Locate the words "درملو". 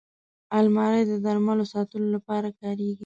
1.25-1.65